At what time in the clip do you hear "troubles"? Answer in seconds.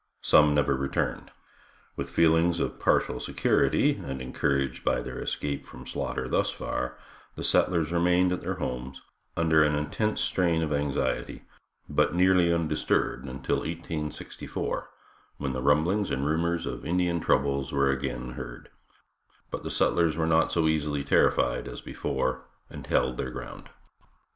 17.19-17.71